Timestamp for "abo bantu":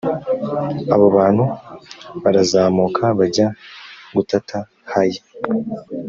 0.93-1.43